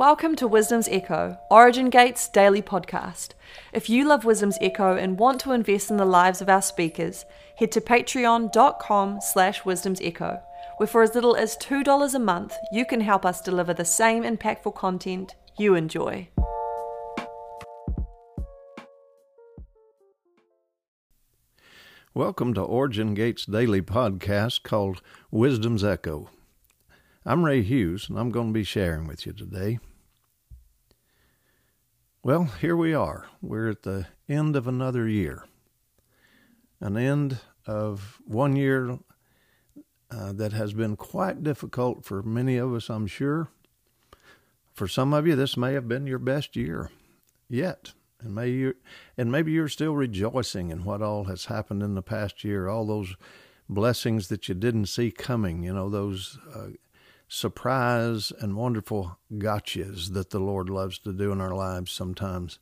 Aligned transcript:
Welcome 0.00 0.34
to 0.36 0.48
Wisdom's 0.48 0.88
Echo, 0.88 1.36
Origin 1.50 1.90
Gate's 1.90 2.26
daily 2.26 2.62
podcast. 2.62 3.32
If 3.74 3.90
you 3.90 4.08
love 4.08 4.24
Wisdom's 4.24 4.56
Echo 4.62 4.96
and 4.96 5.18
want 5.18 5.42
to 5.42 5.52
invest 5.52 5.90
in 5.90 5.98
the 5.98 6.06
lives 6.06 6.40
of 6.40 6.48
our 6.48 6.62
speakers, 6.62 7.26
head 7.58 7.70
to 7.72 7.82
patreon.com 7.82 9.20
slash 9.20 9.62
wisdom's 9.66 10.00
echo, 10.00 10.40
where 10.78 10.86
for 10.86 11.02
as 11.02 11.14
little 11.14 11.36
as 11.36 11.54
$2 11.58 12.14
a 12.14 12.18
month, 12.18 12.56
you 12.72 12.86
can 12.86 13.02
help 13.02 13.26
us 13.26 13.42
deliver 13.42 13.74
the 13.74 13.84
same 13.84 14.22
impactful 14.22 14.74
content 14.74 15.34
you 15.58 15.74
enjoy. 15.74 16.30
Welcome 22.14 22.54
to 22.54 22.62
Origin 22.62 23.12
Gate's 23.12 23.44
daily 23.44 23.82
podcast 23.82 24.62
called 24.62 25.02
Wisdom's 25.30 25.84
Echo. 25.84 26.30
I'm 27.26 27.44
Ray 27.44 27.60
Hughes, 27.60 28.08
and 28.08 28.18
I'm 28.18 28.30
going 28.30 28.46
to 28.46 28.54
be 28.54 28.64
sharing 28.64 29.06
with 29.06 29.26
you 29.26 29.34
today. 29.34 29.78
Well, 32.30 32.44
here 32.60 32.76
we 32.76 32.94
are. 32.94 33.26
We're 33.42 33.70
at 33.70 33.82
the 33.82 34.06
end 34.28 34.54
of 34.54 34.68
another 34.68 35.08
year, 35.08 35.46
an 36.78 36.96
end 36.96 37.40
of 37.66 38.20
one 38.24 38.54
year 38.54 39.00
uh, 40.12 40.32
that 40.34 40.52
has 40.52 40.72
been 40.72 40.94
quite 40.94 41.42
difficult 41.42 42.04
for 42.04 42.22
many 42.22 42.56
of 42.56 42.72
us, 42.72 42.88
I'm 42.88 43.08
sure. 43.08 43.48
For 44.72 44.86
some 44.86 45.12
of 45.12 45.26
you, 45.26 45.34
this 45.34 45.56
may 45.56 45.72
have 45.72 45.88
been 45.88 46.06
your 46.06 46.20
best 46.20 46.54
year 46.54 46.92
yet. 47.48 47.94
And 48.20 48.32
maybe 48.32 48.58
you 48.58 48.74
and 49.18 49.32
maybe 49.32 49.50
you're 49.50 49.66
still 49.66 49.96
rejoicing 49.96 50.70
in 50.70 50.84
what 50.84 51.02
all 51.02 51.24
has 51.24 51.46
happened 51.46 51.82
in 51.82 51.96
the 51.96 52.00
past 52.00 52.44
year, 52.44 52.68
all 52.68 52.86
those 52.86 53.16
blessings 53.68 54.28
that 54.28 54.48
you 54.48 54.54
didn't 54.54 54.86
see 54.86 55.10
coming, 55.10 55.64
you 55.64 55.74
know, 55.74 55.90
those 55.90 56.38
uh, 56.54 56.68
surprise 57.30 58.32
and 58.40 58.56
wonderful 58.56 59.16
gotchas 59.34 60.12
that 60.14 60.30
the 60.30 60.40
Lord 60.40 60.68
loves 60.68 60.98
to 60.98 61.12
do 61.12 61.30
in 61.30 61.40
our 61.40 61.54
lives 61.54 61.92
sometimes, 61.92 62.58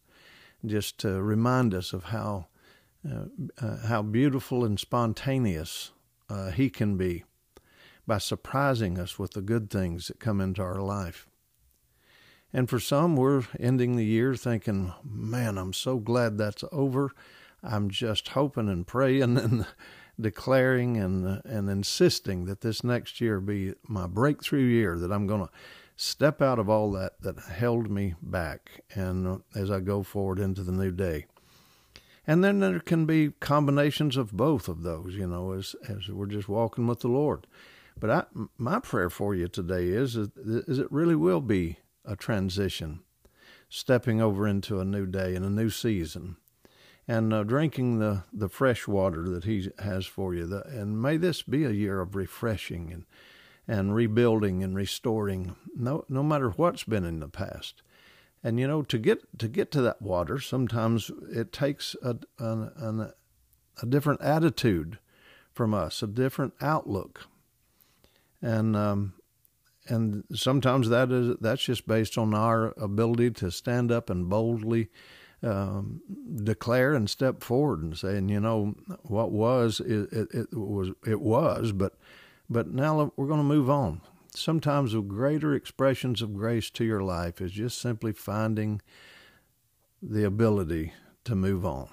just 0.65 0.99
to 0.99 1.23
remind 1.23 1.75
us 1.75 1.93
of 1.93 2.05
how 2.05 2.47
uh, 3.09 3.27
uh, 3.63 3.87
how 3.87 4.03
beautiful 4.03 4.65
and 4.65 4.79
spontaneous 4.79 5.93
uh, 6.29 6.51
He 6.51 6.69
can 6.69 6.97
be 6.97 7.25
by 8.07 8.19
surprising 8.19 8.99
us 8.99 9.19
with 9.19 9.33
the 9.33 9.41
good 9.41 9.71
things 9.71 10.09
that 10.09 10.21
come 10.21 10.41
into 10.41 10.61
our 10.61 10.83
life. 10.83 11.27
And 12.53 12.69
for 12.69 12.81
some, 12.81 13.17
we're 13.17 13.45
ending 13.59 13.97
the 13.97 14.05
year 14.05 14.35
thinking, 14.35 14.93
man, 15.05 15.57
I'm 15.57 15.73
so 15.73 15.99
glad 15.99 16.37
that's 16.37 16.65
over. 16.73 17.13
I'm 17.63 17.89
just 17.89 18.29
hoping 18.29 18.69
and 18.69 18.87
praying 18.87 19.39
and 19.39 19.67
declaring 20.21 20.97
and 20.97 21.41
and 21.45 21.71
insisting 21.71 22.47
that 22.47 22.61
this 22.61 22.83
next 22.83 23.21
year 23.21 23.41
be 23.41 23.75
my 23.87 24.07
breakthrough 24.07 24.65
year 24.65 24.99
that 24.99 25.13
I'm 25.13 25.27
going 25.27 25.47
to 25.47 25.51
step 25.97 26.41
out 26.43 26.59
of 26.59 26.69
all 26.69 26.91
that 26.93 27.21
that 27.23 27.39
held 27.39 27.91
me 27.91 28.15
back 28.23 28.83
and 28.95 29.27
uh, 29.27 29.39
as 29.55 29.71
I 29.71 29.81
go 29.81 30.03
forward 30.03 30.39
into 30.39 30.63
the 30.63 30.73
new 30.73 30.91
day. 30.91 31.27
And 32.27 32.45
then 32.45 32.61
there 32.61 32.81
can 32.81 33.07
be 33.07 33.33
combinations 33.41 34.17
of 34.17 34.33
both 34.33 34.69
of 34.69 34.83
those, 34.83 35.15
you 35.15 35.27
know, 35.27 35.53
as 35.53 35.75
as 35.89 36.09
we're 36.09 36.27
just 36.27 36.49
walking 36.49 36.87
with 36.87 37.01
the 37.01 37.09
Lord. 37.09 37.47
But 37.99 38.11
I, 38.11 38.25
my 38.57 38.79
prayer 38.81 39.11
for 39.11 39.35
you 39.35 39.49
today 39.49 39.89
is 39.89 40.17
is 40.17 40.79
it 40.79 40.93
really 40.93 41.17
will 41.17 41.41
be 41.41 41.79
a 42.05 42.17
transition, 42.17 43.01
stepping 43.69 44.21
over 44.21 44.47
into 44.47 44.81
a 44.81 44.85
new 44.85 45.07
day 45.07 45.35
and 45.35 45.45
a 45.45 45.51
new 45.51 45.71
season 45.71 46.37
and 47.09 47.33
uh, 47.33 47.43
drinking 47.43 47.99
the, 47.99 48.23
the 48.33 48.51
fresh 48.51 48.87
water 48.87 49.29
that 49.31 49.45
He 49.45 49.71
has 49.79 50.05
for 50.05 50.35
you. 50.35 50.47
The, 50.47 50.63
and 50.67 51.01
may 51.01 51.17
this 51.17 51.43
be 51.43 51.65
a 51.65 51.71
year 51.71 52.01
of 52.01 52.15
refreshing 52.15 52.93
and, 52.93 53.05
and 53.67 53.95
rebuilding 53.95 54.63
and 54.63 54.77
restoring, 54.77 55.57
no, 55.75 56.05
no 56.11 56.23
matter 56.23 56.51
what's 56.51 56.85
been 56.85 57.05
in 57.05 57.21
the 57.21 57.29
past. 57.29 57.83
And 58.45 58.61
you 58.61 58.69
know, 58.69 58.83
to 58.83 58.99
get 58.99 59.39
to 59.39 59.49
get 59.49 59.73
to 59.73 59.83
that 59.83 60.01
water, 60.01 60.39
sometimes 60.39 61.11
it 61.29 61.53
takes 61.53 61.97
a, 62.03 62.17
a, 62.39 63.13
a 63.83 63.87
different 63.89 64.23
attitude 64.23 64.99
from 65.53 65.75
us, 65.75 66.05
a 66.05 66.07
different 66.07 66.55
outlook, 66.61 67.27
and 68.41 68.77
um, 68.77 69.15
and 69.89 70.23
sometimes 70.33 70.89
that 70.89 71.11
is 71.11 71.37
that's 71.41 71.65
just 71.65 71.89
based 71.89 72.17
on 72.17 72.33
our 72.33 72.75
ability 72.81 73.33
to 73.33 73.51
stand 73.51 73.91
up 73.91 74.09
and 74.09 74.29
boldly 74.29 74.89
um, 75.43 76.01
declare 76.43 76.95
and 76.95 77.09
step 77.09 77.43
forward 77.43 77.83
and 77.83 77.97
say, 77.97 78.17
and 78.17 78.31
you 78.31 78.41
know, 78.41 78.75
what 79.03 79.31
was 79.31 79.81
it, 79.81 80.13
it, 80.13 80.29
it 80.33 80.49
was 80.53 80.91
it 81.07 81.21
was, 81.21 81.73
but 81.73 81.95
but 82.51 82.69
now 82.69 83.13
we're 83.17 83.27
going 83.27 83.41
to 83.41 83.45
move 83.45 83.71
on. 83.71 84.01
Sometimes 84.35 84.93
the 84.93 85.01
greater 85.01 85.55
expressions 85.55 86.23
of 86.23 86.35
grace 86.35 86.71
to 86.71 86.85
your 86.85 87.03
life 87.03 87.41
is 87.41 87.53
just 87.53 87.81
simply 87.81 88.13
finding 88.13 88.81
the 90.03 90.25
ability 90.25 90.93
to 91.25 91.35
move 91.35 91.67
on. 91.67 91.89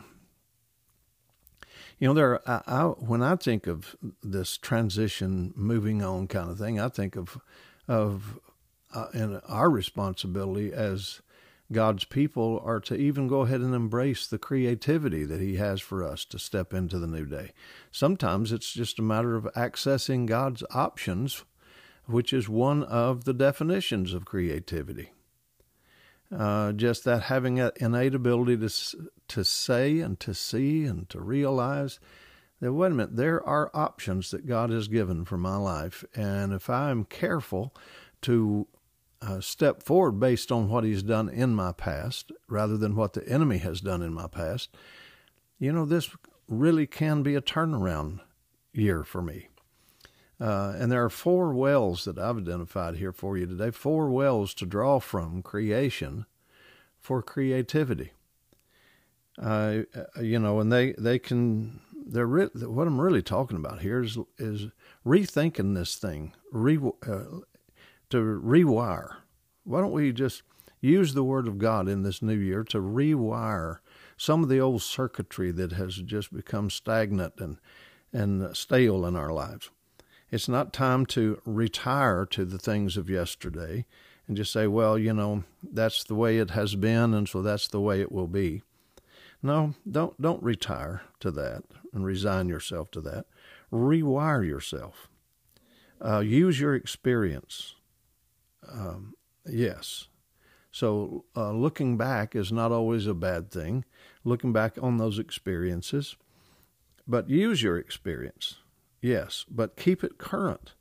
You 1.99 2.09
know, 2.09 2.13
there. 2.13 2.49
I, 2.49 2.61
I, 2.67 2.83
when 2.83 3.23
I 3.23 3.35
think 3.35 3.67
of 3.67 3.95
this 4.21 4.57
transition, 4.57 5.53
moving 5.55 6.03
on 6.03 6.27
kind 6.27 6.49
of 6.49 6.57
thing, 6.57 6.79
I 6.79 6.89
think 6.89 7.15
of 7.15 7.37
of 7.87 8.39
uh, 8.93 9.07
and 9.13 9.41
our 9.47 9.69
responsibility 9.69 10.73
as 10.73 11.21
God's 11.71 12.03
people 12.03 12.61
are 12.63 12.79
to 12.81 12.95
even 12.95 13.27
go 13.27 13.41
ahead 13.41 13.61
and 13.61 13.73
embrace 13.73 14.27
the 14.27 14.37
creativity 14.37 15.25
that 15.25 15.41
He 15.41 15.55
has 15.55 15.81
for 15.81 16.03
us 16.03 16.23
to 16.25 16.37
step 16.37 16.73
into 16.73 16.99
the 16.99 17.07
new 17.07 17.25
day. 17.25 17.53
Sometimes 17.91 18.51
it's 18.51 18.71
just 18.71 18.99
a 18.99 19.03
matter 19.03 19.35
of 19.35 19.45
accessing 19.55 20.27
God's 20.27 20.63
options, 20.71 21.43
which 22.05 22.33
is 22.33 22.47
one 22.47 22.83
of 22.83 23.25
the 23.25 23.33
definitions 23.33 24.13
of 24.13 24.25
creativity. 24.25 25.11
Uh, 26.35 26.71
just 26.71 27.03
that 27.03 27.23
having 27.23 27.59
an 27.59 27.71
innate 27.77 28.15
ability 28.15 28.57
to 28.57 29.09
to 29.27 29.43
say 29.43 29.99
and 29.99 30.19
to 30.19 30.33
see 30.33 30.83
and 30.83 31.07
to 31.09 31.19
realize 31.19 31.99
that 32.59 32.73
wait 32.73 32.91
a 32.91 32.95
minute, 32.95 33.15
there 33.15 33.43
are 33.45 33.71
options 33.73 34.31
that 34.31 34.47
God 34.47 34.69
has 34.69 34.87
given 34.87 35.25
for 35.25 35.37
my 35.37 35.55
life, 35.55 36.03
and 36.15 36.53
if 36.53 36.69
I 36.69 36.89
am 36.89 37.05
careful 37.05 37.75
to 38.21 38.67
uh, 39.25 39.41
step 39.41 39.81
forward 39.81 40.19
based 40.19 40.51
on 40.51 40.69
what 40.69 40.83
he's 40.83 41.03
done 41.03 41.29
in 41.29 41.55
my 41.55 41.71
past 41.71 42.31
rather 42.47 42.77
than 42.77 42.95
what 42.95 43.13
the 43.13 43.27
enemy 43.27 43.57
has 43.57 43.81
done 43.81 44.01
in 44.01 44.13
my 44.13 44.27
past, 44.27 44.75
you 45.57 45.71
know, 45.71 45.85
this 45.85 46.15
really 46.47 46.85
can 46.85 47.23
be 47.23 47.35
a 47.35 47.41
turnaround 47.41 48.19
year 48.71 49.03
for 49.03 49.21
me. 49.21 49.47
Uh, 50.39 50.73
and 50.77 50.91
there 50.91 51.03
are 51.03 51.09
four 51.09 51.53
wells 51.53 52.03
that 52.05 52.17
I've 52.17 52.37
identified 52.37 52.97
here 52.97 53.13
for 53.13 53.37
you 53.37 53.45
today, 53.45 53.71
four 53.71 54.09
wells 54.09 54.53
to 54.55 54.65
draw 54.65 54.99
from 54.99 55.41
creation 55.41 56.25
for 56.99 57.21
creativity. 57.21 58.11
Uh, 59.41 59.79
you 60.21 60.39
know, 60.39 60.59
and 60.59 60.71
they, 60.71 60.91
they 60.93 61.19
can, 61.19 61.79
they're 62.05 62.27
re- 62.27 62.49
what 62.53 62.87
I'm 62.87 62.99
really 62.99 63.21
talking 63.21 63.57
about 63.57 63.81
here 63.81 64.03
is, 64.03 64.17
is 64.37 64.67
rethinking 65.05 65.73
this 65.73 65.95
thing, 65.95 66.33
re, 66.51 66.77
uh, 67.07 67.23
to 68.09 68.17
rewire. 68.17 69.17
Why 69.63 69.81
don't 69.81 69.91
we 69.91 70.11
just 70.11 70.43
use 70.81 71.13
the 71.13 71.23
Word 71.23 71.47
of 71.47 71.57
God 71.57 71.87
in 71.87 72.03
this 72.03 72.21
new 72.21 72.37
year 72.37 72.63
to 72.65 72.79
rewire 72.79 73.79
some 74.17 74.43
of 74.43 74.49
the 74.49 74.59
old 74.59 74.81
circuitry 74.81 75.51
that 75.51 75.73
has 75.73 75.95
just 75.95 76.33
become 76.33 76.69
stagnant 76.69 77.33
and, 77.39 77.57
and 78.13 78.55
stale 78.55 79.05
in 79.05 79.15
our 79.15 79.31
lives? 79.31 79.69
It's 80.31 80.49
not 80.49 80.73
time 80.73 81.05
to 81.07 81.41
retire 81.45 82.25
to 82.27 82.45
the 82.45 82.57
things 82.57 82.97
of 82.97 83.09
yesterday 83.09 83.85
and 84.27 84.35
just 84.35 84.51
say, 84.51 84.67
well, 84.67 84.97
you 84.97 85.13
know, 85.13 85.43
that's 85.63 86.03
the 86.03 86.15
way 86.15 86.37
it 86.39 86.51
has 86.51 86.75
been, 86.75 87.13
and 87.13 87.29
so 87.29 87.41
that's 87.41 87.67
the 87.67 87.81
way 87.81 88.01
it 88.01 88.11
will 88.11 88.27
be. 88.27 88.63
No, 89.41 89.75
don't 89.89 90.19
don't 90.19 90.41
retire 90.41 91.03
to 91.19 91.29
that 91.31 91.63
and 91.93 92.03
resign 92.03 92.49
yourself 92.49 92.89
to 92.91 93.01
that. 93.01 93.25
Rewire 93.71 94.45
yourself. 94.45 95.07
Uh, 96.03 96.19
use 96.19 96.59
your 96.59 96.73
experience. 96.73 97.75
Um, 98.71 99.13
yes. 99.45 100.07
So 100.71 101.25
uh, 101.35 101.51
looking 101.51 101.97
back 101.97 102.35
is 102.35 102.51
not 102.51 102.71
always 102.71 103.07
a 103.07 103.13
bad 103.13 103.49
thing. 103.49 103.85
Looking 104.23 104.51
back 104.51 104.77
on 104.81 104.97
those 104.97 105.19
experiences, 105.19 106.17
but 107.07 107.29
use 107.29 107.61
your 107.61 107.77
experience. 107.77 108.57
Yes, 109.01 109.45
but 109.49 109.77
keep 109.77 110.03
it 110.03 110.17
current. 110.17 110.73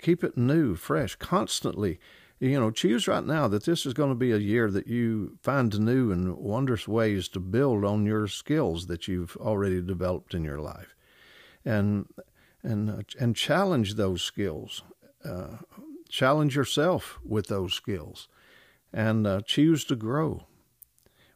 Keep 0.00 0.24
it 0.24 0.38
new, 0.38 0.76
fresh, 0.76 1.16
constantly. 1.16 1.98
You 2.40 2.60
know, 2.60 2.70
choose 2.70 3.08
right 3.08 3.24
now 3.24 3.48
that 3.48 3.64
this 3.64 3.84
is 3.84 3.94
going 3.94 4.10
to 4.10 4.14
be 4.14 4.32
a 4.32 4.38
year 4.38 4.70
that 4.70 4.86
you 4.86 5.38
find 5.42 5.78
new 5.78 6.10
and 6.12 6.36
wondrous 6.36 6.86
ways 6.86 7.28
to 7.28 7.40
build 7.40 7.84
on 7.84 8.06
your 8.06 8.26
skills 8.26 8.86
that 8.86 9.08
you've 9.08 9.36
already 9.36 9.80
developed 9.80 10.34
in 10.34 10.44
your 10.44 10.60
life, 10.60 10.94
and 11.64 12.06
and 12.62 12.90
uh, 12.90 13.02
and 13.18 13.36
challenge 13.36 13.94
those 13.94 14.22
skills. 14.22 14.82
Uh, 15.24 15.58
challenge 16.08 16.56
yourself 16.56 17.18
with 17.24 17.46
those 17.48 17.74
skills 17.74 18.28
and 18.92 19.26
uh, 19.26 19.40
choose 19.40 19.84
to 19.86 19.96
grow. 19.96 20.46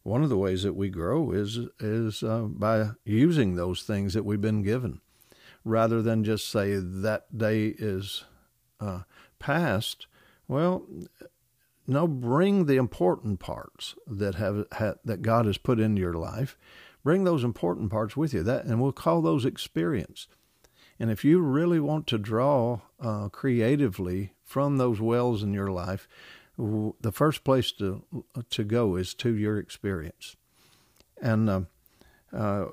One 0.02 0.22
of 0.22 0.28
the 0.28 0.38
ways 0.38 0.62
that 0.62 0.76
we 0.76 0.88
grow 0.88 1.32
is 1.32 1.58
is 1.80 2.22
uh, 2.22 2.46
by 2.48 2.90
using 3.04 3.54
those 3.54 3.82
things 3.82 4.14
that 4.14 4.24
we've 4.24 4.40
been 4.40 4.62
given, 4.62 5.00
rather 5.64 6.00
than 6.00 6.24
just 6.24 6.48
say 6.48 6.76
that 6.76 7.36
day 7.36 7.74
is 7.78 8.24
uh, 8.80 9.00
past. 9.38 10.06
Well, 10.46 10.86
no, 11.86 12.06
bring 12.06 12.66
the 12.66 12.76
important 12.76 13.40
parts 13.40 13.94
that 14.06 14.36
have, 14.36 14.66
have 14.72 14.98
that 15.04 15.20
God 15.22 15.46
has 15.46 15.58
put 15.58 15.80
into 15.80 16.00
your 16.00 16.14
life. 16.14 16.56
Bring 17.04 17.24
those 17.24 17.44
important 17.44 17.90
parts 17.90 18.16
with 18.16 18.32
you. 18.32 18.42
That, 18.42 18.64
and 18.64 18.80
we'll 18.80 18.92
call 18.92 19.20
those 19.20 19.44
experience. 19.44 20.26
And 20.98 21.10
if 21.10 21.24
you 21.24 21.40
really 21.40 21.80
want 21.80 22.06
to 22.08 22.18
draw 22.18 22.80
uh, 23.00 23.28
creatively 23.28 24.32
from 24.48 24.78
those 24.78 24.98
wells 24.98 25.42
in 25.42 25.52
your 25.52 25.70
life, 25.70 26.08
the 26.56 27.12
first 27.12 27.44
place 27.44 27.70
to 27.72 28.02
to 28.50 28.64
go 28.64 28.96
is 28.96 29.14
to 29.14 29.34
your 29.36 29.58
experience. 29.58 30.36
And 31.20 31.50
uh, 31.50 31.60
uh, 32.32 32.64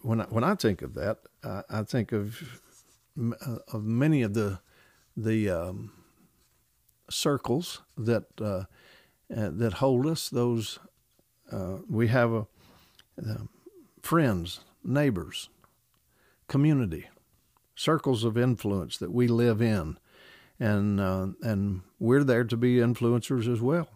when 0.00 0.22
I, 0.22 0.24
when 0.24 0.42
I 0.42 0.54
think 0.54 0.82
of 0.82 0.94
that, 0.94 1.18
uh, 1.44 1.62
I 1.68 1.82
think 1.82 2.12
of 2.12 2.60
uh, 3.20 3.58
of 3.72 3.84
many 3.84 4.22
of 4.22 4.32
the 4.34 4.60
the 5.16 5.50
um, 5.50 5.92
circles 7.10 7.82
that 7.98 8.24
uh, 8.40 8.64
uh, 9.36 9.50
that 9.52 9.74
hold 9.74 10.06
us. 10.06 10.30
Those 10.30 10.78
we 11.88 12.08
have 12.08 12.32
a, 12.32 12.46
friends, 14.02 14.60
neighbors, 14.82 15.48
community, 16.48 17.06
circles 17.74 18.24
of 18.24 18.36
influence 18.36 18.96
that 18.96 19.12
we 19.12 19.28
live 19.28 19.60
in 19.62 19.98
and 20.58 21.00
uh, 21.00 21.28
and 21.42 21.82
we're 21.98 22.24
there 22.24 22.44
to 22.44 22.56
be 22.56 22.76
influencers 22.76 23.50
as 23.52 23.60
well. 23.60 23.88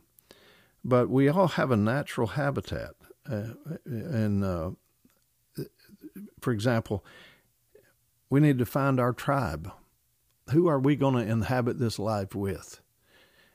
But 0.84 1.08
we 1.08 1.28
all 1.28 1.48
have 1.48 1.70
a 1.70 1.76
natural 1.76 2.28
habitat, 2.28 2.92
uh, 3.30 3.54
and 3.84 4.44
uh, 4.44 4.70
for 6.40 6.52
example, 6.52 7.04
we 8.28 8.40
need 8.40 8.58
to 8.58 8.66
find 8.66 8.98
our 8.98 9.12
tribe. 9.12 9.72
Who 10.50 10.68
are 10.68 10.80
we 10.80 10.96
going 10.96 11.14
to 11.14 11.30
inhabit 11.30 11.78
this 11.78 11.98
life 11.98 12.34
with? 12.34 12.80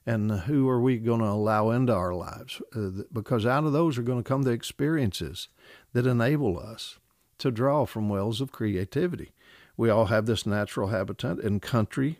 And 0.05 0.31
who 0.31 0.69
are 0.69 0.79
we 0.79 0.97
going 0.97 1.21
to 1.21 1.25
allow 1.25 1.71
into 1.71 1.93
our 1.93 2.13
lives? 2.13 2.61
Uh, 2.75 3.03
because 3.11 3.45
out 3.45 3.63
of 3.63 3.73
those 3.73 3.97
are 3.97 4.03
going 4.03 4.21
to 4.21 4.27
come 4.27 4.43
the 4.43 4.51
experiences 4.51 5.49
that 5.93 6.05
enable 6.05 6.59
us 6.59 6.99
to 7.39 7.51
draw 7.51 7.85
from 7.85 8.07
wells 8.07 8.39
of 8.39 8.51
creativity. 8.51 9.31
We 9.75 9.89
all 9.89 10.05
have 10.05 10.25
this 10.25 10.45
natural 10.45 10.89
habitat 10.89 11.39
in 11.39 11.59
country, 11.59 12.19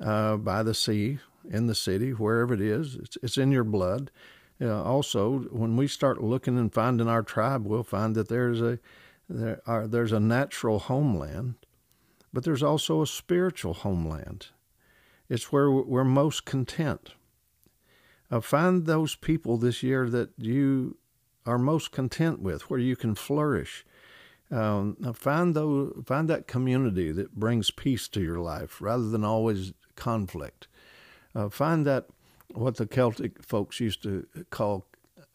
uh, 0.00 0.36
by 0.36 0.62
the 0.62 0.74
sea, 0.74 1.18
in 1.50 1.66
the 1.66 1.74
city, 1.74 2.10
wherever 2.10 2.54
it 2.54 2.60
is. 2.60 2.96
It's, 2.96 3.18
it's 3.22 3.38
in 3.38 3.50
your 3.50 3.64
blood. 3.64 4.10
Uh, 4.60 4.82
also, 4.82 5.38
when 5.50 5.76
we 5.76 5.88
start 5.88 6.22
looking 6.22 6.58
and 6.58 6.72
finding 6.72 7.08
our 7.08 7.22
tribe, 7.22 7.66
we'll 7.66 7.82
find 7.82 8.14
that 8.14 8.28
there's 8.28 8.60
a 8.60 8.78
there 9.28 9.62
are, 9.64 9.86
there's 9.86 10.12
a 10.12 10.20
natural 10.20 10.80
homeland, 10.80 11.54
but 12.32 12.44
there's 12.44 12.64
also 12.64 13.00
a 13.00 13.06
spiritual 13.06 13.74
homeland. 13.74 14.48
It's 15.28 15.52
where 15.52 15.70
we're 15.70 16.04
most 16.04 16.44
content. 16.44 17.14
Uh, 18.28 18.40
find 18.40 18.86
those 18.86 19.14
people 19.14 19.56
this 19.56 19.82
year 19.82 20.10
that 20.10 20.30
you 20.36 20.98
are 21.46 21.58
most 21.58 21.92
content 21.92 22.40
with, 22.40 22.68
where 22.68 22.80
you 22.80 22.96
can 22.96 23.14
flourish. 23.14 23.86
Um, 24.50 24.96
find 25.14 25.54
those, 25.54 26.02
find 26.04 26.28
that 26.28 26.48
community 26.48 27.12
that 27.12 27.36
brings 27.36 27.70
peace 27.70 28.08
to 28.08 28.20
your 28.20 28.40
life, 28.40 28.80
rather 28.80 29.08
than 29.08 29.24
always 29.24 29.72
conflict. 30.00 30.66
Uh, 31.34 31.48
find 31.48 31.86
that 31.86 32.06
what 32.54 32.76
the 32.76 32.86
Celtic 32.86 33.44
folks 33.44 33.78
used 33.78 34.02
to 34.02 34.26
call 34.50 34.86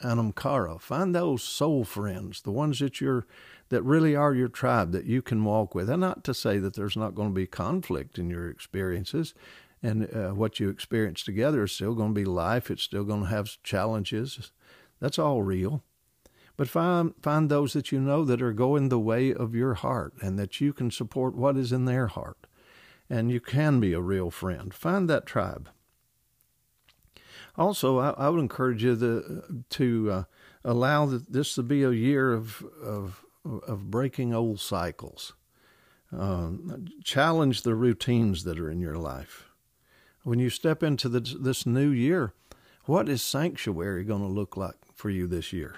anam 0.04 0.34
cara. 0.34 0.78
Find 0.80 1.16
those 1.16 1.44
soul 1.44 1.86
friends, 1.86 2.42
the 2.42 2.52
ones 2.52 2.80
that 2.80 3.00
you're 3.00 3.26
that 3.70 3.84
really 3.84 4.16
are 4.16 4.34
your 4.34 4.48
tribe 4.48 4.92
that 4.92 5.06
you 5.06 5.22
can 5.22 5.44
walk 5.44 5.74
with. 5.74 5.90
And 5.90 6.02
not 6.02 6.24
to 6.26 6.34
say 6.34 6.60
that 6.60 6.76
there's 6.76 6.98
not 6.98 7.16
going 7.16 7.30
to 7.30 7.34
be 7.34 7.48
conflict 7.48 8.20
in 8.20 8.30
your 8.30 8.50
experiences, 8.50 9.34
and 9.82 10.14
uh, 10.14 10.32
what 10.32 10.60
you 10.60 10.70
experience 10.70 11.24
together 11.24 11.64
is 11.64 11.72
still 11.72 11.96
going 11.96 12.14
to 12.14 12.22
be 12.22 12.26
life. 12.26 12.70
It's 12.70 12.84
still 12.84 13.04
going 13.04 13.22
to 13.22 13.30
have 13.30 13.62
challenges. 13.64 14.52
That's 15.00 15.20
all 15.20 15.42
real. 15.42 15.84
But 16.58 16.70
find 16.70 17.14
find 17.22 17.50
those 17.50 17.74
that 17.74 17.92
you 17.92 18.00
know 18.00 18.26
that 18.26 18.42
are 18.42 18.54
going 18.54 18.90
the 18.90 19.00
way 19.00 19.34
of 19.34 19.56
your 19.56 19.76
heart, 19.76 20.14
and 20.22 20.38
that 20.40 20.60
you 20.60 20.74
can 20.74 20.92
support 20.92 21.36
what 21.36 21.58
is 21.58 21.72
in 21.72 21.86
their 21.86 22.08
heart 22.08 22.45
and 23.10 23.32
you 23.32 23.40
can 23.40 23.80
be 23.80 23.94
a 23.94 24.02
real 24.02 24.32
friend. 24.32 24.74
Find 24.74 25.10
that 25.10 25.26
tribe. 25.26 25.70
Also, 27.58 28.00
I, 28.00 28.10
I 28.12 28.30
would 28.30 28.40
encourage 28.40 28.84
you 28.84 28.96
the, 28.96 29.64
to 29.70 30.12
uh, 30.12 30.24
allow 30.64 31.06
this 31.06 31.56
to 31.56 31.64
be 31.64 31.84
a 31.84 31.92
year 31.92 32.34
of 32.34 32.64
of, 32.84 33.26
of 33.46 33.90
breaking 33.90 34.34
old 34.34 34.60
cycles. 34.60 35.34
Uh, 36.16 36.52
challenge 37.04 37.62
the 37.62 37.76
routines 37.76 38.44
that 38.44 38.60
are 38.60 38.70
in 38.70 38.80
your 38.80 38.98
life. 38.98 39.50
When 40.24 40.40
you 40.40 40.50
step 40.50 40.82
into 40.82 41.10
the, 41.10 41.20
this 41.20 41.66
new 41.66 41.90
year, 41.90 42.34
what 42.86 43.10
is 43.10 43.22
sanctuary 43.22 44.04
going 44.04 44.22
to 44.22 44.28
look 44.28 44.56
like 44.56 44.78
for 44.94 45.10
you 45.10 45.28
this 45.28 45.52
year? 45.52 45.76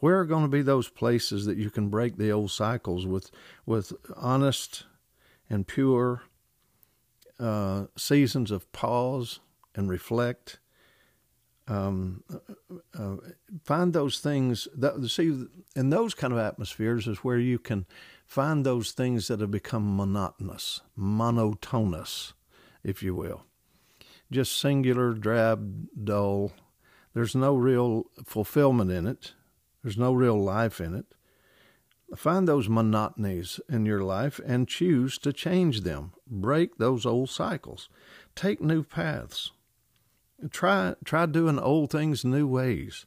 Where 0.00 0.18
are 0.18 0.24
going 0.24 0.42
to 0.42 0.48
be 0.48 0.62
those 0.62 0.88
places 0.88 1.46
that 1.46 1.58
you 1.58 1.70
can 1.70 1.88
break 1.88 2.16
the 2.16 2.32
old 2.32 2.50
cycles 2.50 3.06
with 3.06 3.30
with 3.66 3.92
honest 4.16 4.84
and 5.48 5.66
pure 5.66 6.22
uh, 7.38 7.86
seasons 7.96 8.50
of 8.50 8.70
pause 8.72 9.40
and 9.74 9.90
reflect. 9.90 10.58
Um, 11.68 12.24
uh, 12.32 12.76
uh, 12.98 13.16
find 13.64 13.92
those 13.92 14.18
things 14.18 14.68
that 14.76 15.08
see 15.08 15.46
in 15.76 15.90
those 15.90 16.14
kind 16.14 16.32
of 16.32 16.38
atmospheres 16.38 17.06
is 17.06 17.18
where 17.18 17.38
you 17.38 17.58
can 17.58 17.86
find 18.26 18.64
those 18.64 18.92
things 18.92 19.28
that 19.28 19.40
have 19.40 19.50
become 19.50 19.96
monotonous, 19.96 20.80
monotonous, 20.96 22.32
if 22.82 23.02
you 23.02 23.14
will, 23.14 23.44
just 24.30 24.58
singular, 24.58 25.12
drab, 25.12 25.88
dull. 26.04 26.52
There's 27.14 27.34
no 27.34 27.54
real 27.54 28.06
fulfillment 28.24 28.90
in 28.90 29.06
it. 29.06 29.34
There's 29.82 29.98
no 29.98 30.12
real 30.12 30.42
life 30.42 30.80
in 30.80 30.94
it. 30.94 31.06
Find 32.16 32.46
those 32.46 32.68
monotonies 32.68 33.58
in 33.68 33.86
your 33.86 34.02
life 34.02 34.40
and 34.44 34.68
choose 34.68 35.18
to 35.18 35.32
change 35.32 35.80
them. 35.80 36.12
Break 36.26 36.76
those 36.76 37.06
old 37.06 37.30
cycles. 37.30 37.88
Take 38.34 38.60
new 38.60 38.82
paths. 38.82 39.52
Try 40.50 40.94
try 41.04 41.26
doing 41.26 41.58
old 41.58 41.90
things 41.90 42.24
new 42.24 42.46
ways. 42.46 43.06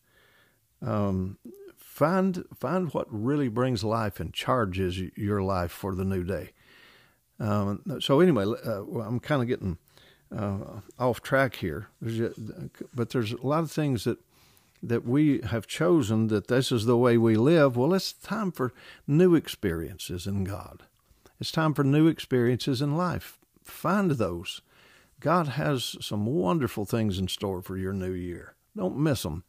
Um, 0.81 1.37
find 1.77 2.43
find 2.57 2.93
what 2.93 3.07
really 3.09 3.47
brings 3.47 3.83
life 3.83 4.19
and 4.19 4.33
charges 4.33 4.99
your 5.15 5.41
life 5.41 5.71
for 5.71 5.93
the 5.93 6.05
new 6.05 6.23
day. 6.23 6.51
Um, 7.39 7.99
so 7.99 8.21
anyway, 8.21 8.45
uh, 8.45 8.83
I'm 9.01 9.19
kind 9.19 9.41
of 9.41 9.47
getting 9.47 9.77
uh, 10.35 10.79
off 10.97 11.21
track 11.21 11.55
here, 11.55 11.89
but 12.93 13.09
there's 13.09 13.33
a 13.33 13.45
lot 13.45 13.63
of 13.63 13.71
things 13.71 14.05
that 14.05 14.19
that 14.87 15.05
we 15.05 15.41
have 15.41 15.67
chosen 15.67 16.27
that 16.27 16.47
this 16.47 16.71
is 16.71 16.85
the 16.85 16.97
way 16.97 17.17
we 17.17 17.35
live, 17.35 17.75
well, 17.77 17.93
it's 17.93 18.13
time 18.13 18.51
for 18.51 18.73
new 19.07 19.35
experiences 19.35 20.27
in 20.27 20.43
God. 20.43 20.83
It's 21.39 21.51
time 21.51 21.73
for 21.73 21.83
new 21.83 22.07
experiences 22.07 22.81
in 22.81 22.95
life. 22.95 23.39
Find 23.63 24.11
those. 24.11 24.61
God 25.19 25.49
has 25.49 25.95
some 26.01 26.25
wonderful 26.25 26.85
things 26.85 27.17
in 27.17 27.27
store 27.27 27.61
for 27.61 27.77
your 27.77 27.93
new 27.93 28.11
year. 28.11 28.55
Don't 28.75 28.97
miss 28.97 29.23
them 29.23 29.43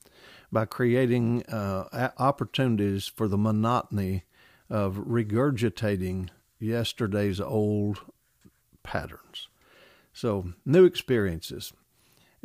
by 0.53 0.65
creating 0.65 1.45
uh, 1.47 2.11
opportunities 2.19 3.07
for 3.07 3.29
the 3.29 3.37
monotony 3.37 4.25
of 4.71 4.97
regurgitating 4.97 6.29
yesterday's 6.59 7.41
old 7.41 8.01
patterns. 8.83 9.49
So, 10.13 10.53
new 10.65 10.85
experiences. 10.85 11.73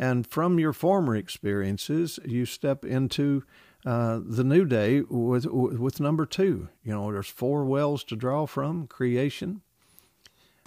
And 0.01 0.25
from 0.25 0.58
your 0.58 0.74
former 0.74 1.15
experiences, 1.15 2.20
you 2.25 2.48
step 2.48 2.84
into 2.84 3.43
uh, 3.86 4.20
the 4.25 4.43
new 4.43 4.65
day 4.65 5.01
with 5.01 5.46
with 5.46 6.00
number 6.00 6.25
two. 6.25 6.70
You 6.84 6.93
know, 6.93 7.12
there's 7.12 7.27
four 7.27 7.65
wells 7.65 8.03
to 8.05 8.15
draw 8.15 8.48
from: 8.48 8.88
creation. 8.88 9.62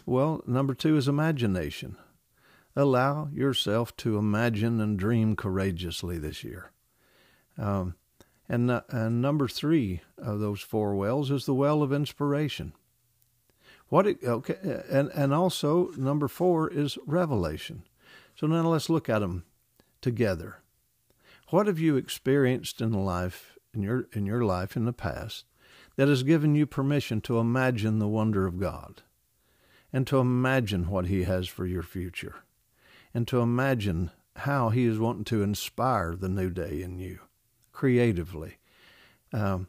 Well, 0.06 0.40
number 0.46 0.72
two 0.72 0.96
is 0.96 1.08
imagination. 1.08 1.96
Allow 2.76 3.28
yourself 3.32 3.96
to 3.98 4.18
imagine 4.18 4.80
and 4.80 4.96
dream 4.96 5.34
courageously 5.34 6.16
this 6.18 6.44
year. 6.44 6.70
Um, 7.58 7.96
and 8.48 8.70
uh, 8.70 8.82
and 8.90 9.20
number 9.20 9.48
three 9.48 10.02
of 10.16 10.38
those 10.38 10.60
four 10.60 10.94
wells 10.94 11.32
is 11.32 11.44
the 11.44 11.54
well 11.54 11.82
of 11.82 11.92
inspiration. 11.92 12.72
What 13.88 14.06
it, 14.06 14.22
okay, 14.22 14.82
and 14.88 15.08
and 15.08 15.34
also 15.34 15.88
number 15.96 16.28
four 16.28 16.70
is 16.70 16.98
revelation. 17.04 17.82
So 18.34 18.46
now 18.46 18.66
let's 18.68 18.90
look 18.90 19.08
at 19.08 19.20
them 19.20 19.44
together. 20.00 20.58
What 21.50 21.66
have 21.66 21.78
you 21.78 21.96
experienced 21.96 22.80
in 22.80 22.92
life 22.92 23.58
in 23.72 23.82
your 23.82 24.08
in 24.12 24.26
your 24.26 24.44
life 24.44 24.76
in 24.76 24.84
the 24.84 24.92
past 24.92 25.44
that 25.96 26.08
has 26.08 26.22
given 26.22 26.54
you 26.54 26.66
permission 26.66 27.20
to 27.22 27.38
imagine 27.38 27.98
the 27.98 28.08
wonder 28.08 28.46
of 28.46 28.58
God 28.58 29.02
and 29.92 30.06
to 30.08 30.18
imagine 30.18 30.88
what 30.88 31.06
he 31.06 31.24
has 31.24 31.46
for 31.48 31.66
your 31.66 31.82
future 31.82 32.36
and 33.12 33.28
to 33.28 33.40
imagine 33.40 34.10
how 34.36 34.70
he 34.70 34.84
is 34.84 34.98
wanting 34.98 35.24
to 35.24 35.42
inspire 35.42 36.16
the 36.16 36.28
new 36.28 36.50
day 36.50 36.82
in 36.82 36.98
you 36.98 37.20
creatively 37.72 38.58
um, 39.32 39.68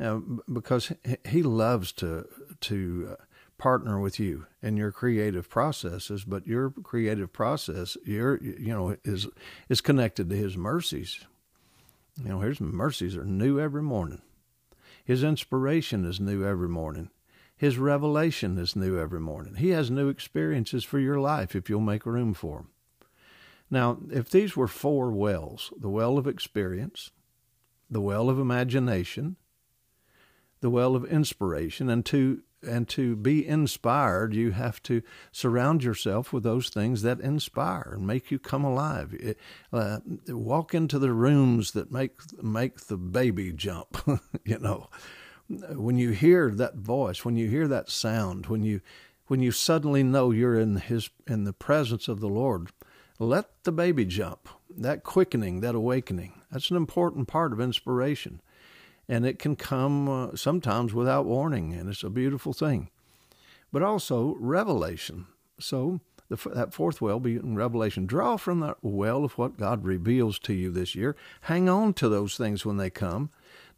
uh, 0.00 0.18
because 0.52 0.92
he 1.26 1.42
loves 1.42 1.92
to 1.92 2.26
to 2.60 3.08
uh, 3.12 3.24
partner 3.58 4.00
with 4.00 4.18
you 4.18 4.46
in 4.62 4.76
your 4.76 4.92
creative 4.92 5.48
processes, 5.48 6.24
but 6.24 6.46
your 6.46 6.70
creative 6.70 7.32
process, 7.32 7.96
your 8.04 8.42
you 8.42 8.72
know, 8.72 8.96
is 9.04 9.28
is 9.68 9.80
connected 9.80 10.28
to 10.30 10.36
His 10.36 10.56
mercies. 10.56 11.20
You 12.22 12.30
know, 12.30 12.40
His 12.40 12.60
mercies 12.60 13.16
are 13.16 13.24
new 13.24 13.60
every 13.60 13.82
morning. 13.82 14.22
His 15.04 15.22
inspiration 15.22 16.04
is 16.04 16.20
new 16.20 16.44
every 16.44 16.68
morning. 16.68 17.10
His 17.56 17.78
revelation 17.78 18.58
is 18.58 18.74
new 18.74 18.98
every 18.98 19.20
morning. 19.20 19.56
He 19.56 19.70
has 19.70 19.90
new 19.90 20.08
experiences 20.08 20.82
for 20.82 20.98
your 20.98 21.20
life 21.20 21.54
if 21.54 21.68
you'll 21.68 21.80
make 21.80 22.04
room 22.04 22.34
for 22.34 22.58
them. 22.58 22.68
Now, 23.70 23.98
if 24.10 24.28
these 24.30 24.56
were 24.56 24.68
four 24.68 25.10
wells 25.10 25.72
the 25.76 25.88
well 25.88 26.18
of 26.18 26.26
experience, 26.26 27.10
the 27.90 28.00
well 28.00 28.28
of 28.28 28.38
imagination, 28.38 29.36
the 30.64 30.70
well 30.70 30.96
of 30.96 31.04
inspiration, 31.04 31.90
and 31.90 32.06
to 32.06 32.40
and 32.66 32.88
to 32.88 33.16
be 33.16 33.46
inspired, 33.46 34.32
you 34.32 34.52
have 34.52 34.82
to 34.84 35.02
surround 35.30 35.84
yourself 35.84 36.32
with 36.32 36.42
those 36.42 36.70
things 36.70 37.02
that 37.02 37.20
inspire 37.20 37.92
and 37.96 38.06
make 38.06 38.30
you 38.30 38.38
come 38.38 38.64
alive. 38.64 39.14
Uh, 39.70 39.98
walk 40.28 40.74
into 40.74 40.98
the 40.98 41.12
rooms 41.12 41.72
that 41.72 41.92
make 41.92 42.12
make 42.42 42.86
the 42.86 42.96
baby 42.96 43.52
jump. 43.52 44.00
you 44.46 44.58
know, 44.58 44.88
when 45.48 45.98
you 45.98 46.12
hear 46.12 46.50
that 46.52 46.76
voice, 46.76 47.26
when 47.26 47.36
you 47.36 47.46
hear 47.46 47.68
that 47.68 47.90
sound, 47.90 48.46
when 48.46 48.62
you 48.64 48.80
when 49.26 49.40
you 49.40 49.52
suddenly 49.52 50.02
know 50.02 50.30
you're 50.30 50.58
in 50.58 50.76
his 50.76 51.10
in 51.26 51.44
the 51.44 51.52
presence 51.52 52.08
of 52.08 52.20
the 52.20 52.30
Lord, 52.30 52.70
let 53.18 53.64
the 53.64 53.72
baby 53.72 54.06
jump. 54.06 54.48
That 54.74 55.04
quickening, 55.04 55.60
that 55.60 55.74
awakening, 55.74 56.40
that's 56.50 56.70
an 56.70 56.78
important 56.78 57.28
part 57.28 57.52
of 57.52 57.60
inspiration. 57.60 58.40
And 59.08 59.26
it 59.26 59.38
can 59.38 59.56
come 59.56 60.08
uh, 60.08 60.36
sometimes 60.36 60.94
without 60.94 61.26
warning, 61.26 61.74
and 61.74 61.88
it's 61.88 62.02
a 62.02 62.10
beautiful 62.10 62.52
thing. 62.52 62.88
But 63.72 63.82
also 63.82 64.36
revelation. 64.38 65.26
So 65.58 66.00
the, 66.28 66.36
that 66.54 66.72
fourth 66.72 67.00
well 67.00 67.20
being 67.20 67.54
revelation. 67.54 68.06
Draw 68.06 68.38
from 68.38 68.60
that 68.60 68.78
well 68.82 69.24
of 69.24 69.36
what 69.36 69.58
God 69.58 69.84
reveals 69.84 70.38
to 70.40 70.54
you 70.54 70.70
this 70.70 70.94
year. 70.94 71.16
Hang 71.42 71.68
on 71.68 71.92
to 71.94 72.08
those 72.08 72.36
things 72.36 72.64
when 72.64 72.78
they 72.78 72.90
come 72.90 73.30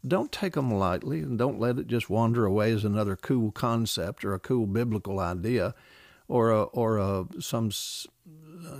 don't 0.05 0.31
take 0.31 0.53
them 0.53 0.73
lightly 0.73 1.19
and 1.19 1.37
don't 1.37 1.59
let 1.59 1.77
it 1.79 1.87
just 1.87 2.09
wander 2.09 2.45
away 2.45 2.71
as 2.71 2.83
another 2.83 3.15
cool 3.15 3.51
concept 3.51 4.23
or 4.23 4.33
a 4.33 4.39
cool 4.39 4.65
biblical 4.65 5.19
idea 5.19 5.73
or 6.27 6.51
a, 6.51 6.63
or 6.63 6.97
a, 6.97 7.25
some 7.39 7.71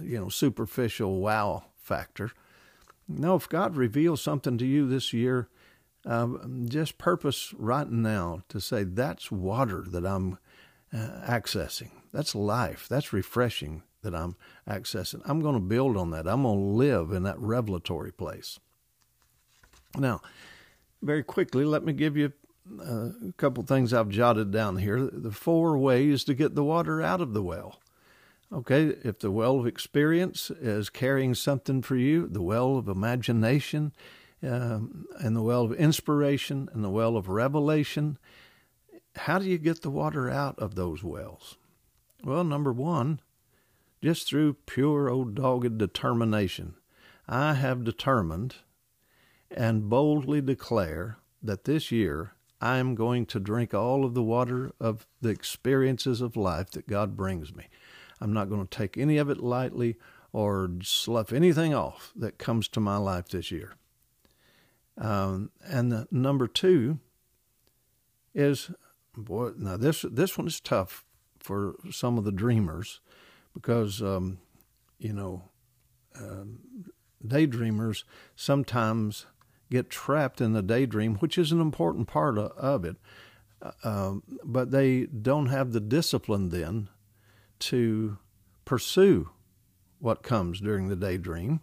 you 0.01 0.19
know 0.19 0.29
superficial 0.29 1.19
wow 1.19 1.65
factor. 1.77 2.31
No, 3.07 3.35
if 3.35 3.47
God 3.47 3.77
reveals 3.77 4.21
something 4.21 4.57
to 4.57 4.65
you 4.65 4.87
this 4.87 5.13
year, 5.13 5.47
um, 6.07 6.65
just 6.67 6.97
purpose 6.97 7.53
right 7.57 7.89
now 7.89 8.43
to 8.49 8.59
say 8.61 8.83
that's 8.83 9.29
water 9.29 9.83
that 9.89 10.05
I'm 10.05 10.37
uh, 10.93 10.97
accessing. 11.27 11.91
That's 12.13 12.33
life. 12.33 12.87
That's 12.89 13.11
refreshing 13.13 13.83
that 14.03 14.15
I'm 14.15 14.37
accessing. 14.67 15.21
I'm 15.25 15.41
going 15.41 15.55
to 15.55 15.61
build 15.61 15.97
on 15.97 16.11
that. 16.11 16.27
I'm 16.27 16.43
going 16.43 16.57
to 16.59 16.65
live 16.65 17.11
in 17.11 17.23
that 17.23 17.39
revelatory 17.39 18.11
place. 18.11 18.57
Now, 19.97 20.21
very 21.01 21.23
quickly, 21.23 21.65
let 21.65 21.83
me 21.83 21.93
give 21.93 22.15
you 22.15 22.31
uh, 22.79 23.09
a 23.29 23.33
couple 23.35 23.63
things 23.63 23.93
I've 23.93 24.09
jotted 24.09 24.51
down 24.51 24.77
here. 24.77 25.09
The 25.11 25.31
four 25.31 25.77
ways 25.77 26.23
to 26.25 26.33
get 26.33 26.55
the 26.55 26.63
water 26.63 27.01
out 27.01 27.21
of 27.21 27.33
the 27.33 27.43
well. 27.43 27.79
Okay, 28.51 28.95
if 29.03 29.19
the 29.19 29.31
well 29.31 29.59
of 29.59 29.67
experience 29.67 30.49
is 30.49 30.89
carrying 30.89 31.35
something 31.35 31.81
for 31.81 31.97
you, 31.97 32.27
the 32.27 32.41
well 32.41 32.77
of 32.77 32.87
imagination, 32.87 33.91
um, 34.43 35.05
and 35.19 35.35
the 35.35 35.41
well 35.41 35.63
of 35.63 35.73
inspiration, 35.73 36.69
and 36.73 36.83
the 36.83 36.89
well 36.89 37.17
of 37.17 37.27
revelation, 37.27 38.17
how 39.15 39.39
do 39.39 39.45
you 39.45 39.57
get 39.57 39.81
the 39.81 39.89
water 39.89 40.29
out 40.29 40.57
of 40.59 40.75
those 40.75 41.03
wells? 41.03 41.57
Well, 42.23 42.43
number 42.43 42.71
one, 42.71 43.19
just 44.01 44.27
through 44.27 44.57
pure 44.65 45.09
old 45.09 45.35
dogged 45.35 45.77
determination. 45.77 46.75
I 47.27 47.55
have 47.55 47.83
determined 47.83 48.55
and 49.51 49.89
boldly 49.89 50.41
declare 50.41 51.17
that 51.41 51.65
this 51.65 51.91
year 51.91 52.33
I 52.61 52.77
am 52.77 52.95
going 52.95 53.25
to 53.27 53.39
drink 53.39 53.73
all 53.73 54.05
of 54.05 54.13
the 54.13 54.23
water 54.23 54.71
of 54.79 55.05
the 55.21 55.29
experiences 55.29 56.21
of 56.21 56.35
life 56.35 56.71
that 56.71 56.87
God 56.87 57.15
brings 57.15 57.55
me. 57.55 57.67
I'm 58.19 58.33
not 58.33 58.49
going 58.49 58.65
to 58.65 58.77
take 58.77 58.97
any 58.97 59.17
of 59.17 59.29
it 59.29 59.39
lightly 59.39 59.97
or 60.31 60.69
slough 60.81 61.31
anything 61.31 61.73
off 61.73 62.11
that 62.15 62.37
comes 62.37 62.67
to 62.69 62.79
my 62.79 62.97
life 62.97 63.29
this 63.29 63.51
year. 63.51 63.75
Um, 64.97 65.51
and 65.63 65.91
the, 65.91 66.07
number 66.11 66.47
two 66.47 66.99
is, 68.33 68.71
boy, 69.15 69.51
now 69.57 69.77
this 69.77 70.05
this 70.09 70.37
one 70.37 70.47
is 70.47 70.59
tough 70.59 71.05
for 71.39 71.75
some 71.91 72.17
of 72.17 72.23
the 72.23 72.31
dreamers 72.31 72.99
because, 73.53 74.01
um, 74.01 74.39
you 74.99 75.13
know, 75.13 75.43
um, 76.19 76.59
daydreamers 77.25 78.03
sometimes 78.35 79.27
get 79.69 79.89
trapped 79.89 80.41
in 80.41 80.53
the 80.53 80.61
daydream, 80.61 81.15
which 81.15 81.37
is 81.37 81.51
an 81.51 81.61
important 81.61 82.07
part 82.07 82.37
of, 82.37 82.51
of 82.51 82.85
it. 82.85 82.97
Uh, 83.61 83.71
um, 83.83 84.23
but 84.43 84.71
they 84.71 85.05
don't 85.05 85.47
have 85.47 85.71
the 85.71 85.79
discipline 85.79 86.49
then 86.49 86.89
to 87.59 88.17
pursue 88.65 89.29
what 89.99 90.23
comes 90.23 90.59
during 90.59 90.87
the 90.87 90.95
daydream. 90.95 91.61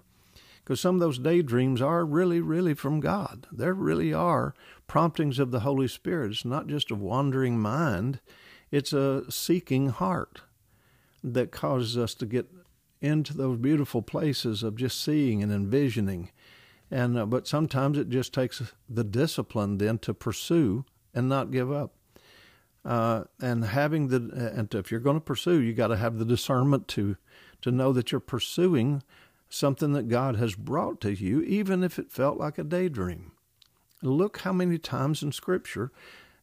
Because 0.64 0.80
some 0.80 0.96
of 0.96 1.00
those 1.00 1.18
daydreams 1.18 1.82
are 1.82 2.06
really, 2.06 2.40
really 2.40 2.72
from 2.72 3.00
God. 3.00 3.46
There 3.52 3.74
really 3.74 4.14
are 4.14 4.54
promptings 4.86 5.38
of 5.38 5.50
the 5.50 5.60
Holy 5.60 5.88
Spirit. 5.88 6.32
It's 6.32 6.44
not 6.44 6.66
just 6.66 6.90
a 6.90 6.94
wandering 6.94 7.58
mind, 7.58 8.20
it's 8.70 8.92
a 8.92 9.30
seeking 9.30 9.90
heart 9.90 10.40
that 11.22 11.52
causes 11.52 11.98
us 11.98 12.14
to 12.14 12.26
get 12.26 12.50
into 13.00 13.34
those 13.34 13.58
beautiful 13.58 14.00
places 14.00 14.62
of 14.62 14.76
just 14.76 15.02
seeing 15.02 15.42
and 15.42 15.52
envisioning 15.52 16.30
and 16.90 17.18
uh, 17.18 17.26
but 17.26 17.48
sometimes 17.48 17.98
it 17.98 18.08
just 18.08 18.32
takes 18.32 18.62
the 18.88 19.04
discipline 19.04 19.78
then 19.78 19.98
to 19.98 20.14
pursue 20.14 20.84
and 21.12 21.28
not 21.28 21.50
give 21.50 21.72
up. 21.72 21.94
Uh, 22.84 23.24
and 23.40 23.64
having 23.64 24.08
the 24.08 24.52
and 24.54 24.74
if 24.74 24.90
you're 24.90 25.00
going 25.00 25.16
to 25.16 25.24
pursue, 25.24 25.60
you 25.60 25.72
got 25.72 25.88
to 25.88 25.96
have 25.96 26.18
the 26.18 26.24
discernment 26.24 26.86
to 26.88 27.16
to 27.62 27.70
know 27.70 27.92
that 27.92 28.12
you're 28.12 28.20
pursuing 28.20 29.02
something 29.54 29.92
that 29.92 30.08
God 30.08 30.36
has 30.36 30.54
brought 30.54 31.00
to 31.02 31.12
you, 31.12 31.40
even 31.42 31.82
if 31.84 31.98
it 31.98 32.12
felt 32.12 32.38
like 32.38 32.58
a 32.58 32.64
daydream. 32.64 33.32
Look 34.02 34.38
how 34.38 34.52
many 34.52 34.78
times 34.78 35.22
in 35.22 35.32
Scripture 35.32 35.92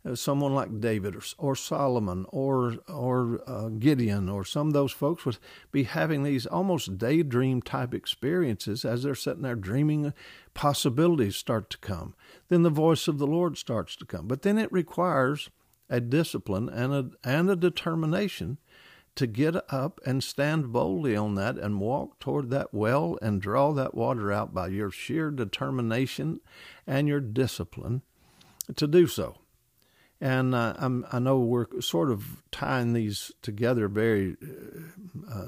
uh, 0.04 0.16
someone 0.16 0.56
like 0.56 0.80
David 0.80 1.16
or, 1.16 1.22
or 1.38 1.56
Solomon 1.56 2.26
or 2.30 2.78
or 2.88 3.42
uh, 3.46 3.68
Gideon 3.68 4.30
or 4.30 4.44
some 4.44 4.68
of 4.68 4.74
those 4.74 4.92
folks 4.92 5.26
would 5.26 5.38
be 5.72 5.84
having 5.84 6.24
these 6.24 6.48
almost 6.48 6.98
daydream 6.98 7.62
type 7.62 7.94
experiences 7.94 8.84
as 8.84 9.04
they're 9.04 9.14
sitting 9.14 9.44
there 9.44 9.56
dreaming. 9.56 10.14
Possibilities 10.56 11.36
start 11.36 11.70
to 11.70 11.78
come. 11.78 12.16
Then 12.48 12.64
the 12.64 12.72
voice 12.72 13.08
of 13.08 13.20
the 13.20 13.28
Lord 13.28 13.58
starts 13.58 13.96
to 13.98 14.06
come. 14.06 14.28
But 14.28 14.42
then 14.42 14.58
it 14.58 14.72
requires 14.72 15.52
a 15.88 16.00
discipline 16.00 16.68
and 16.70 16.94
a 16.94 17.10
and 17.24 17.50
a 17.50 17.56
determination 17.56 18.58
to 19.16 19.28
get 19.28 19.56
up 19.72 20.00
and 20.06 20.24
stand 20.24 20.72
boldly 20.72 21.16
on 21.16 21.36
that 21.36 21.58
and 21.58 21.80
walk 21.80 22.20
toward 22.20 22.50
that 22.50 22.74
well 22.74 23.18
and 23.22 23.42
draw 23.42 23.74
that 23.74 23.94
water 23.94 24.32
out 24.32 24.54
by 24.54 24.68
your 24.68 24.90
sheer 24.90 25.30
determination 25.30 26.40
and 26.88 27.08
your 27.08 27.20
discipline 27.20 28.02
to 28.76 28.88
do 28.88 29.08
so. 29.08 29.38
And 30.20 30.54
uh, 30.54 30.76
i 31.12 31.20
know 31.20 31.40
we're 31.40 31.82
sort 31.82 32.12
of 32.12 32.44
tying 32.52 32.94
these 32.94 33.32
together 33.42 33.88
very 33.88 34.38
uh, 35.30 35.48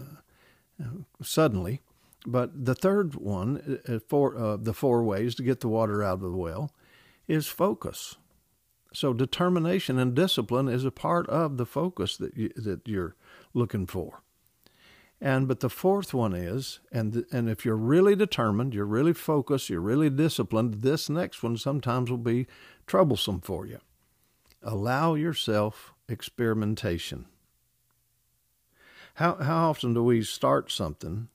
uh, 0.82 0.86
suddenly. 1.22 1.82
But 2.25 2.65
the 2.65 2.75
third 2.75 3.15
one, 3.15 3.79
uh, 3.88 4.00
for 4.08 4.38
uh, 4.38 4.58
the 4.58 4.74
four 4.74 5.03
ways 5.03 5.36
to 5.36 5.43
get 5.43 5.60
the 5.60 5.67
water 5.67 6.01
out 6.03 6.15
of 6.15 6.22
the 6.22 6.29
well, 6.32 6.72
is 7.27 7.48
focus. 7.48 8.15
So 8.93 9.13
determination 9.13 9.98
and 10.00 10.13
discipline 10.13 10.67
is 10.70 10.86
a 10.86 10.91
part 10.91 11.27
of 11.27 11.58
the 11.58 11.65
focus 11.65 12.15
that 12.17 12.38
you, 12.38 12.50
that 12.55 12.88
you're 12.88 13.15
looking 13.54 13.86
for. 13.86 14.22
And 15.22 15.48
but 15.48 15.62
the 15.62 15.70
fourth 15.70 16.14
one 16.14 16.34
is, 16.34 16.82
and 16.92 17.26
and 17.32 17.50
if 17.50 17.64
you're 17.64 17.78
really 17.78 18.16
determined, 18.16 18.74
you're 18.74 18.86
really 18.86 19.14
focused, 19.14 19.70
you're 19.70 19.80
really 19.80 20.10
disciplined, 20.10 20.82
this 20.82 21.10
next 21.10 21.42
one 21.44 21.56
sometimes 21.58 22.10
will 22.10 22.18
be 22.18 22.48
troublesome 22.88 23.40
for 23.40 23.66
you. 23.66 23.80
Allow 24.62 25.16
yourself 25.16 25.94
experimentation. 26.10 27.26
How, 29.16 29.36
how 29.36 29.70
often 29.70 29.94
do 29.94 30.04
we 30.04 30.24
start 30.24 30.72
something 30.72 31.28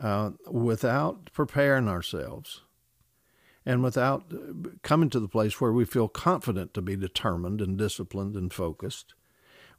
uh, 0.00 0.30
without 0.50 1.30
preparing 1.32 1.88
ourselves 1.88 2.62
and 3.64 3.82
without 3.82 4.32
uh, 4.32 4.70
coming 4.82 5.10
to 5.10 5.20
the 5.20 5.28
place 5.28 5.60
where 5.60 5.72
we 5.72 5.84
feel 5.84 6.08
confident 6.08 6.72
to 6.74 6.82
be 6.82 6.96
determined 6.96 7.60
and 7.60 7.76
disciplined 7.76 8.36
and 8.36 8.52
focused? 8.52 9.14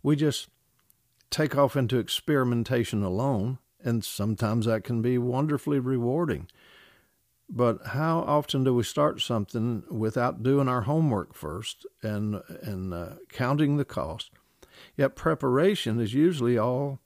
We 0.04 0.16
just 0.16 0.50
take 1.30 1.58
off 1.58 1.76
into 1.76 1.98
experimentation 1.98 3.04
alone, 3.04 3.60
and 3.84 4.04
sometimes 4.04 4.66
that 4.66 4.84
can 4.84 5.02
be 5.02 5.18
wonderfully 5.18 5.80
rewarding. 5.80 6.48
But 7.50 7.88
how 7.88 8.20
often 8.20 8.64
do 8.64 8.74
we 8.74 8.84
start 8.84 9.22
something 9.22 9.84
without 9.90 10.44
doing 10.44 10.68
our 10.68 10.82
homework 10.82 11.34
first 11.34 11.86
and 12.04 12.42
and 12.62 12.94
uh, 12.94 13.10
counting 13.32 13.78
the 13.78 13.86
cost? 13.86 14.32
Yet 14.98 15.16
preparation 15.16 16.00
is 16.00 16.14
usually 16.14 16.58
all 16.58 17.00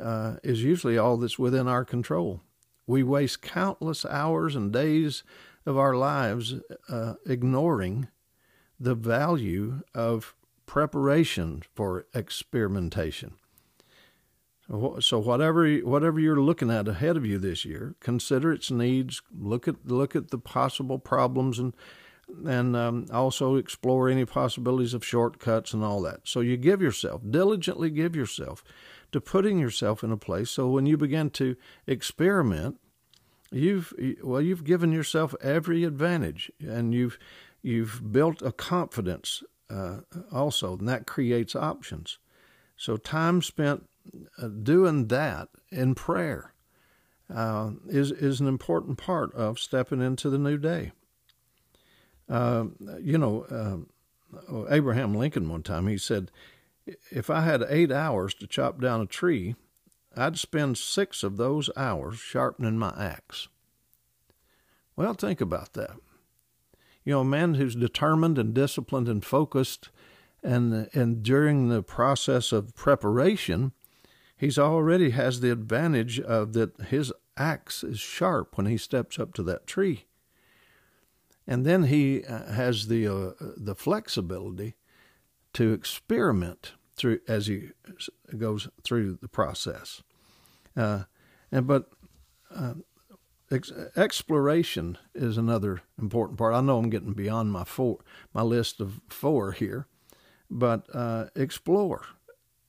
uh, 0.00 0.36
is 0.42 0.62
usually 0.62 0.96
all 0.96 1.16
that's 1.16 1.38
within 1.38 1.68
our 1.68 1.84
control. 1.84 2.40
We 2.86 3.02
waste 3.02 3.42
countless 3.42 4.06
hours 4.06 4.56
and 4.56 4.72
days 4.72 5.24
of 5.66 5.76
our 5.76 5.94
lives 5.94 6.54
uh, 6.88 7.14
ignoring 7.26 8.08
the 8.78 8.94
value 8.94 9.82
of 9.94 10.34
preparation 10.66 11.62
for 11.74 12.06
experimentation. 12.14 13.34
So 14.68 15.20
whatever 15.20 15.76
whatever 15.78 16.18
you're 16.18 16.40
looking 16.40 16.70
at 16.70 16.88
ahead 16.88 17.16
of 17.16 17.24
you 17.24 17.38
this 17.38 17.64
year, 17.64 17.94
consider 18.00 18.52
its 18.52 18.70
needs. 18.70 19.22
Look 19.36 19.68
at 19.68 19.86
look 19.86 20.16
at 20.16 20.30
the 20.30 20.38
possible 20.38 20.98
problems 20.98 21.58
and 21.58 21.72
and 22.44 22.74
um, 22.74 23.06
also 23.12 23.54
explore 23.54 24.08
any 24.08 24.24
possibilities 24.24 24.92
of 24.92 25.04
shortcuts 25.04 25.72
and 25.72 25.84
all 25.84 26.02
that. 26.02 26.20
So 26.24 26.40
you 26.40 26.56
give 26.56 26.82
yourself 26.82 27.22
diligently 27.28 27.90
give 27.90 28.16
yourself 28.16 28.64
to 29.12 29.20
putting 29.20 29.60
yourself 29.60 30.02
in 30.02 30.10
a 30.10 30.16
place 30.16 30.50
so 30.50 30.68
when 30.68 30.86
you 30.86 30.96
begin 30.96 31.30
to 31.30 31.56
experiment, 31.86 32.80
you've 33.52 33.92
well 34.22 34.42
you've 34.42 34.64
given 34.64 34.90
yourself 34.90 35.34
every 35.40 35.84
advantage 35.84 36.50
and 36.60 36.92
you've 36.92 37.18
you've 37.62 38.12
built 38.12 38.42
a 38.42 38.50
confidence 38.50 39.44
uh, 39.70 39.98
also, 40.32 40.76
and 40.78 40.88
that 40.88 41.06
creates 41.06 41.54
options. 41.54 42.18
So 42.76 42.96
time 42.96 43.42
spent 43.42 43.88
doing 44.62 45.08
that 45.08 45.48
in 45.70 45.94
prayer 45.94 46.54
uh, 47.34 47.70
is 47.88 48.12
is 48.12 48.40
an 48.40 48.46
important 48.46 48.98
part 48.98 49.32
of 49.34 49.58
stepping 49.58 50.00
into 50.00 50.30
the 50.30 50.38
new 50.38 50.56
day. 50.56 50.92
Uh, 52.28 52.66
you 53.00 53.18
know, 53.18 53.86
uh, 54.50 54.66
Abraham 54.68 55.14
Lincoln 55.14 55.48
one 55.48 55.62
time 55.62 55.86
he 55.86 55.98
said, 55.98 56.30
"If 57.10 57.30
I 57.30 57.40
had 57.40 57.64
eight 57.68 57.90
hours 57.90 58.34
to 58.34 58.46
chop 58.46 58.80
down 58.80 59.00
a 59.00 59.06
tree, 59.06 59.56
I'd 60.16 60.38
spend 60.38 60.78
six 60.78 61.22
of 61.22 61.36
those 61.36 61.70
hours 61.76 62.18
sharpening 62.18 62.78
my 62.78 62.94
axe." 62.96 63.48
Well, 64.94 65.14
think 65.14 65.40
about 65.40 65.74
that. 65.74 65.96
You 67.04 67.12
know, 67.12 67.20
a 67.20 67.24
man 67.24 67.54
who's 67.54 67.76
determined 67.76 68.38
and 68.38 68.54
disciplined 68.54 69.08
and 69.08 69.24
focused, 69.24 69.90
and 70.42 70.88
and 70.92 71.22
during 71.22 71.68
the 71.68 71.82
process 71.82 72.52
of 72.52 72.74
preparation, 72.74 73.72
he's 74.36 74.58
already 74.58 75.10
has 75.10 75.40
the 75.40 75.50
advantage 75.50 76.20
of 76.20 76.52
that 76.52 76.80
his 76.88 77.12
axe 77.36 77.82
is 77.82 77.98
sharp 77.98 78.56
when 78.56 78.66
he 78.66 78.76
steps 78.76 79.18
up 79.18 79.34
to 79.34 79.42
that 79.44 79.66
tree. 79.66 80.06
And 81.46 81.64
then 81.64 81.84
he 81.84 82.24
uh, 82.24 82.52
has 82.52 82.88
the 82.88 83.06
uh, 83.06 83.32
the 83.56 83.74
flexibility 83.74 84.74
to 85.52 85.72
experiment 85.72 86.72
through 86.96 87.20
as 87.28 87.46
he 87.46 87.70
goes 88.36 88.68
through 88.82 89.18
the 89.20 89.28
process. 89.28 90.02
Uh, 90.76 91.04
and 91.52 91.66
but 91.66 91.88
uh, 92.54 92.74
ex- 93.50 93.72
exploration 93.96 94.98
is 95.14 95.38
another 95.38 95.82
important 96.00 96.38
part. 96.38 96.54
I 96.54 96.60
know 96.60 96.78
I'm 96.78 96.90
getting 96.90 97.12
beyond 97.12 97.52
my 97.52 97.64
four 97.64 97.98
my 98.34 98.42
list 98.42 98.80
of 98.80 99.00
four 99.08 99.52
here, 99.52 99.86
but 100.50 100.86
uh, 100.92 101.26
explore 101.36 102.06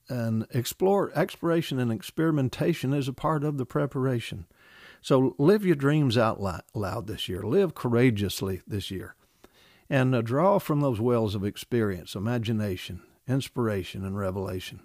and 0.08 0.46
explore 0.50 1.12
exploration 1.14 1.78
and 1.78 1.92
experimentation 1.92 2.92
is 2.92 3.08
a 3.08 3.12
part 3.12 3.44
of 3.44 3.58
the 3.58 3.66
preparation. 3.66 4.46
So 5.00 5.34
live 5.38 5.64
your 5.64 5.76
dreams 5.76 6.18
out 6.18 6.40
loud 6.40 7.06
this 7.06 7.28
year. 7.28 7.42
Live 7.42 7.74
courageously 7.74 8.62
this 8.66 8.90
year, 8.90 9.14
and 9.88 10.14
uh, 10.14 10.22
draw 10.22 10.58
from 10.58 10.80
those 10.80 11.00
wells 11.00 11.34
of 11.34 11.44
experience, 11.44 12.14
imagination, 12.14 13.02
inspiration, 13.28 14.04
and 14.04 14.18
revelation. 14.18 14.80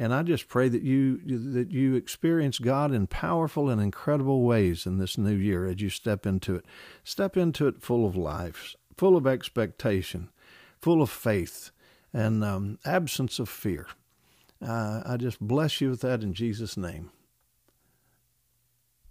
And 0.00 0.14
I 0.14 0.22
just 0.22 0.46
pray 0.46 0.68
that 0.68 0.82
you 0.82 1.18
that 1.52 1.72
you 1.72 1.96
experience 1.96 2.60
God 2.60 2.92
in 2.92 3.08
powerful 3.08 3.68
and 3.68 3.82
incredible 3.82 4.42
ways 4.44 4.86
in 4.86 4.98
this 4.98 5.18
new 5.18 5.34
year 5.34 5.66
as 5.66 5.80
you 5.80 5.90
step 5.90 6.24
into 6.24 6.54
it. 6.54 6.64
Step 7.02 7.36
into 7.36 7.66
it 7.66 7.82
full 7.82 8.06
of 8.06 8.14
life, 8.14 8.76
full 8.96 9.16
of 9.16 9.26
expectation, 9.26 10.30
full 10.80 11.02
of 11.02 11.10
faith, 11.10 11.72
and 12.12 12.44
um, 12.44 12.78
absence 12.84 13.40
of 13.40 13.48
fear. 13.48 13.88
Uh, 14.60 15.02
I 15.06 15.16
just 15.16 15.40
bless 15.40 15.80
you 15.80 15.90
with 15.90 16.00
that 16.00 16.22
in 16.22 16.34
Jesus' 16.34 16.76
name. 16.76 17.10